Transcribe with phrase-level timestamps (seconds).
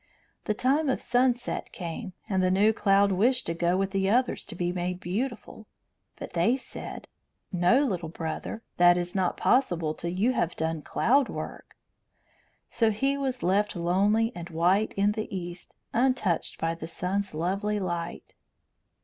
[0.45, 4.47] The time of sunset came, and the new cloud wished to go with the others
[4.47, 5.67] to be made beautiful.
[6.15, 7.07] But they said:
[7.51, 11.75] "No, little brother; that is not possible till you have done cloud work."
[12.67, 17.79] So he was left lonely and white in the east, untouched by the sun's lovely
[17.79, 18.33] light.